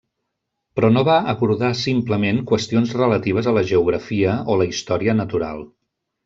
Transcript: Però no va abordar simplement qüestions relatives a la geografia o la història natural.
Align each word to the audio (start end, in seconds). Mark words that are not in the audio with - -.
Però 0.77 0.87
no 0.93 1.01
va 1.09 1.17
abordar 1.33 1.69
simplement 1.81 2.39
qüestions 2.53 2.95
relatives 3.01 3.51
a 3.51 3.55
la 3.59 3.65
geografia 3.73 4.35
o 4.55 4.57
la 4.63 4.69
història 4.73 5.17
natural. 5.21 5.63